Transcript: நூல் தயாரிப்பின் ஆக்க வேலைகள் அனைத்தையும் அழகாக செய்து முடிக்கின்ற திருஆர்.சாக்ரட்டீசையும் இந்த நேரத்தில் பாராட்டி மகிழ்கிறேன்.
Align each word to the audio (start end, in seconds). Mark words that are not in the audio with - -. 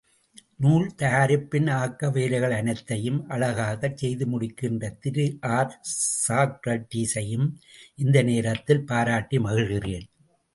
நூல் 0.55 0.95
தயாரிப்பின் 0.95 1.73
ஆக்க 1.73 2.09
வேலைகள் 2.15 2.51
அனைத்தையும் 2.51 3.27
அழகாக 3.27 3.91
செய்து 3.95 4.27
முடிக்கின்ற 4.31 4.97
திருஆர்.சாக்ரட்டீசையும் 5.03 7.55
இந்த 7.95 8.23
நேரத்தில் 8.23 8.85
பாராட்டி 8.85 9.39
மகிழ்கிறேன். 9.39 10.09